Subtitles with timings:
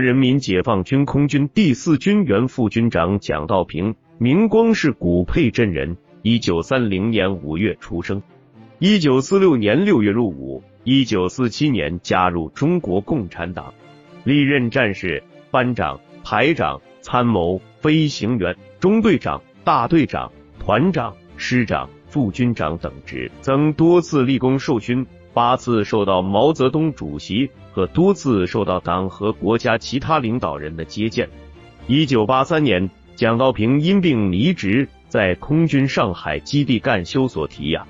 [0.00, 8.22] 人民解放军空军第四军原副军长蒋道平，明光市古沛镇人，一九三零年五月出生，
[8.78, 13.74] 一九四六年六月入伍，一九四七年加入中国共产党，
[14.24, 25.06] 历任战士、班长、排长、参谋、飞行员、中队长、大队长、团长、师长、副军长等职，曾多次立功受勋。
[25.32, 31.28] 八次受到毛泽东主席和多次受到党和国家其他领导人的接见。
[31.86, 37.86] 一九八三年，蒋道平因病离职，在空军上海基地干休所提养。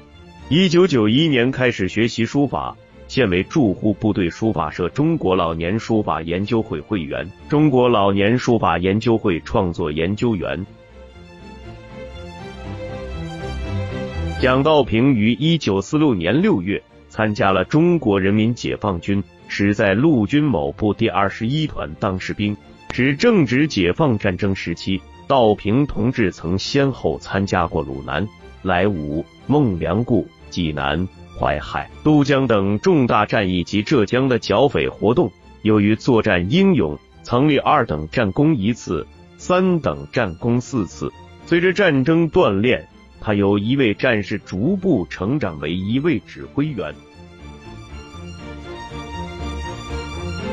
[0.48, 2.76] 一九九一年开始学习书法，
[3.08, 10.66] 现为驻沪部队书法社中国老年书法研究会会员、中国老年书法研究会创作研究员。
[14.40, 16.82] 蒋道平于一九四六年六月。
[17.20, 22.56] 参加了中国人民解放军，时在陆军某部第二十一团当士兵。
[22.88, 28.26] 指正值解放战争时期，道平同志曾先后参加过鲁南、
[28.62, 31.06] 莱芜、孟良崮、济南、
[31.38, 35.30] 淮海、都江等重大战役及浙江的剿匪活动。
[35.60, 41.12] 由于作战英勇，曾立二等战功一次，三等战功四次。
[41.44, 42.88] 随着战争锻炼。
[43.22, 46.94] 他由一位战士逐步成长为一位指挥员。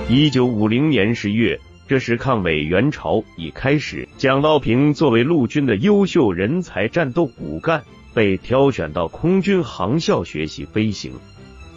[0.10, 4.08] 一九五零年十月，这时抗美援朝已开始。
[4.18, 11.12] 蒋道平作为陆军的优秀人才战斗骨干，被挑选到空军航校学习飞行。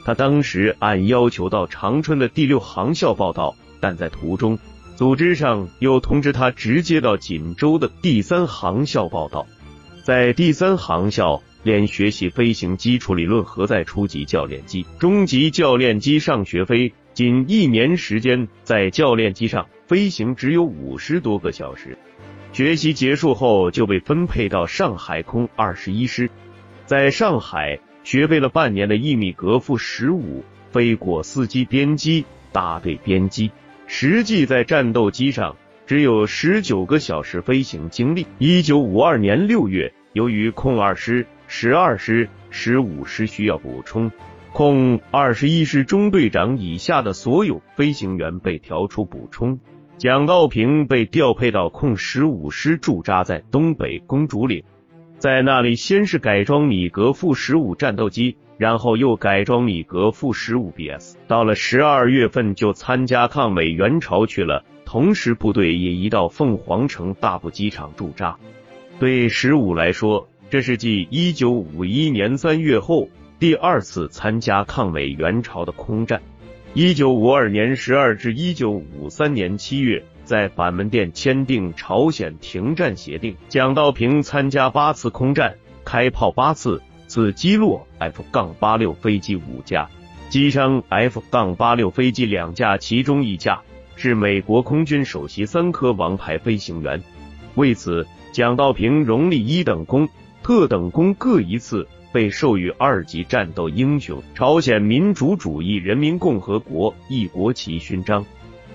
[0.05, 4.57] 他当时按要求到长春的第六航校报道，但在途中，
[4.95, 9.45] 组织上又通知他直接到锦州的第三航校报道。
[10.05, 21.97] 在第三航校练学习飞行基础理论和在初级教练机、中级教练机上学飞，仅一年时间，在教练机上飞行只有五十多个小时。
[22.53, 26.31] 学习结束后，就被分配到上海空二十一师，
[26.87, 33.51] 在上海学飞了半年的一米格负十五，飞过司机编机、大队编机，
[33.87, 35.57] 实际在战斗机上。
[35.87, 38.25] 只有十九个小时飞行经历。
[38.39, 44.13] 一九五二年六月，由于空二师、十二师、十五师需要补充，
[44.53, 49.59] 空二十一师中队长以下的所有飞行员被调出补充。
[49.99, 54.63] 蒋道平被调配到空十五师，驻扎在东北公主岭，
[55.19, 61.17] 在那里先是改装米格负十五战斗机，然后又改装米格负十五 BS。
[61.27, 64.65] 到了十二月份，就参加抗美援朝去了。
[64.87, 68.37] 同时，部队也移到凤凰城大部机场驻扎。
[69.01, 76.21] 对十五来说，这是继一九五一年三月后第二次参加抗美援朝的空战。
[76.75, 83.37] 一九五二年十二至一九五三年七月，在板门店签订朝鲜停战协定。
[83.49, 89.89] 蒋道平参加八次空战，开炮八次，自击落 F 杠八六飞机五架，
[90.31, 93.63] 击伤 F 杠八六飞机两架，其中一架。
[93.95, 97.01] 是美国空军首席三科王牌飞行员，
[97.55, 100.09] 为此蒋道平荣立一等功、
[100.51, 108.27] 特等功各一次，被授予二级战斗英雄朝鲜民主主义人民共和国一国旗勋章。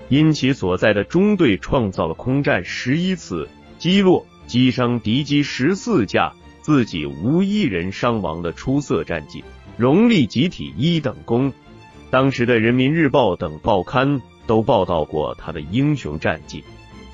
[0.08, 6.32] 因其所在的中队创造了空战十一次，击落、击伤敌机十四架，
[6.62, 9.44] 自己无一人伤亡的出色战绩，
[9.76, 11.52] 荣立集体一等功。
[12.08, 14.22] 当时的《人民日报》等报刊。
[14.46, 16.64] 都报道过他的英雄战绩。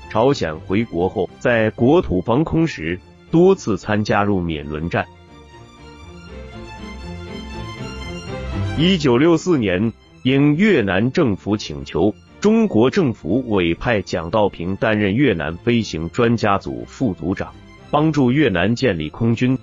[0.09, 2.99] 朝鲜回国后，在国土防空时
[3.33, 5.07] 多次参加入缅轮战。
[8.77, 17.51] 一九六四年，应越南政府请求，中国政府委派蒋道平担任越南飞行专家组副组长，
[17.89, 19.57] 帮助越南建立空军。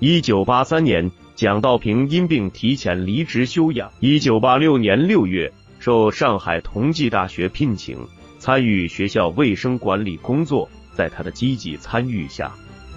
[0.00, 3.92] 一九八三年，蒋道平因病提前离职休养。
[4.00, 5.52] 一九八六年六月。
[5.78, 7.98] 受上海同济大学聘请，
[8.38, 10.68] 参与学校卫生管理工作。
[10.92, 12.52] 在他的积极参与下，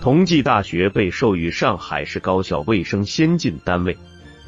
[0.06, 3.98] 同济大学被授予上海市高校卫生先进单位。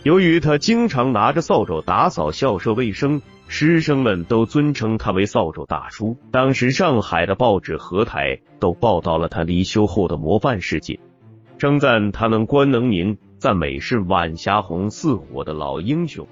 [0.03, 6.15] 由于他经常拿着扫帚打扫校舍卫生，师生们都尊称他为“扫帚大叔”。
[6.29, 10.99] 当时上海的报纸和台都报道了他离休后的模范事迹，
[11.57, 16.27] 称赞他能官能民，赞美是晚霞红似火的老英雄。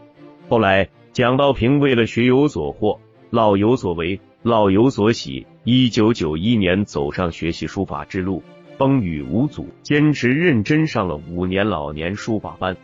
[0.48, 0.88] 后来。
[1.14, 3.00] 蒋道平为了学有所获，
[3.30, 5.48] 老有所为，老有所喜。
[5.64, 8.44] 一九九一年走上学习书法之路，
[8.78, 12.76] 风雨无阻，坚持认真上了五年老年书法班。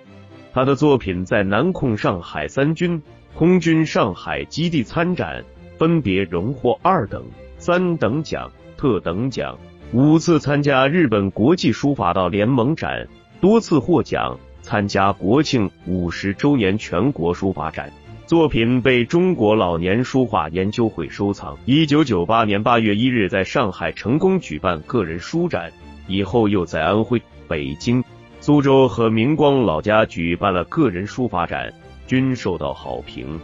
[0.53, 3.01] 他的作品在南控上海三军
[3.33, 5.43] 空军上海基地参展，
[5.77, 7.23] 分别荣获二等、
[7.57, 9.57] 三等奖、特等奖，
[9.93, 13.07] 五次参加日本国际书法道联盟展，
[13.39, 17.91] 多次获奖，参加国庆五十周年全国书法展。
[18.31, 21.57] 作品被中国老年书画研究会收藏。
[21.65, 25.69] 一九九八年八月一日，在上海成功举办个人书展，
[26.07, 28.01] 以后又在安徽、北京、
[28.39, 31.73] 苏州和明光老家举办了个人书法展，
[32.07, 33.37] 均受到好评。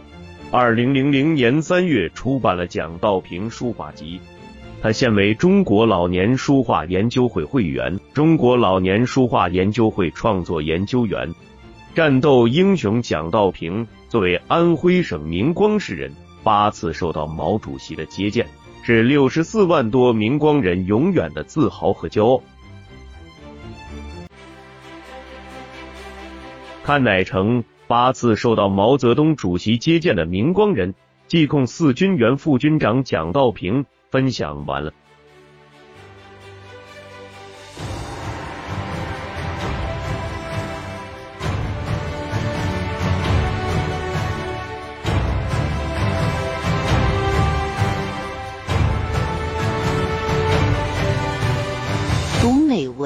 [0.50, 4.18] 二零零零年三月，出版了蒋道平书法集。
[4.80, 11.34] 他现为中国老年书画研究会会员，中国老年书画研究会创作研究员。
[11.94, 16.10] 战斗英雄蒋道平作为安徽省明光市人，
[16.42, 18.46] 八次受到毛主席的接见，
[18.82, 22.42] 是六十四万多明光人永远的自豪和骄傲。
[26.82, 30.94] 看乃成八次受到毛泽东主席接见的明光人，
[31.26, 34.94] 冀控四军原副军长蒋道平分享完了。